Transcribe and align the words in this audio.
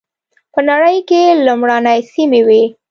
په 0.53 0.59
نړۍ 0.69 0.97
کې 1.09 1.21
لومړنۍ 1.45 1.99
سیمې 2.11 2.41
وې. 2.47 2.63